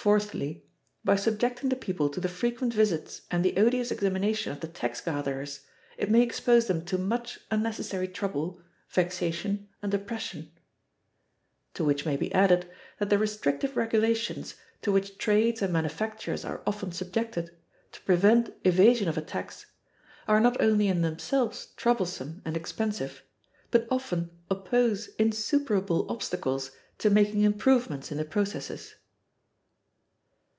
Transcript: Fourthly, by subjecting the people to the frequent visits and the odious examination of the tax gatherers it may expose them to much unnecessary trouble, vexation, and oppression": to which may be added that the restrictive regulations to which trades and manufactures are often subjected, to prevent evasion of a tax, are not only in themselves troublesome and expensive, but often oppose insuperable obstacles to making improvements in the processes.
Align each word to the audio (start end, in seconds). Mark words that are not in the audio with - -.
Fourthly, 0.00 0.64
by 1.04 1.16
subjecting 1.16 1.70
the 1.70 1.74
people 1.76 2.08
to 2.08 2.20
the 2.20 2.28
frequent 2.28 2.72
visits 2.72 3.22
and 3.32 3.44
the 3.44 3.56
odious 3.56 3.90
examination 3.90 4.52
of 4.52 4.60
the 4.60 4.68
tax 4.68 5.00
gatherers 5.00 5.62
it 5.96 6.08
may 6.08 6.22
expose 6.22 6.68
them 6.68 6.84
to 6.84 6.96
much 6.96 7.40
unnecessary 7.50 8.06
trouble, 8.06 8.62
vexation, 8.88 9.68
and 9.82 9.92
oppression": 9.92 10.52
to 11.74 11.82
which 11.84 12.06
may 12.06 12.16
be 12.16 12.32
added 12.32 12.70
that 13.00 13.10
the 13.10 13.18
restrictive 13.18 13.76
regulations 13.76 14.54
to 14.82 14.92
which 14.92 15.18
trades 15.18 15.62
and 15.62 15.72
manufactures 15.72 16.44
are 16.44 16.62
often 16.64 16.92
subjected, 16.92 17.50
to 17.90 18.00
prevent 18.02 18.54
evasion 18.62 19.08
of 19.08 19.18
a 19.18 19.22
tax, 19.22 19.66
are 20.28 20.38
not 20.38 20.56
only 20.60 20.86
in 20.86 21.02
themselves 21.02 21.72
troublesome 21.76 22.40
and 22.44 22.56
expensive, 22.56 23.24
but 23.72 23.84
often 23.90 24.30
oppose 24.48 25.08
insuperable 25.18 26.06
obstacles 26.08 26.70
to 26.98 27.10
making 27.10 27.40
improvements 27.40 28.12
in 28.12 28.18
the 28.18 28.24
processes. 28.24 28.94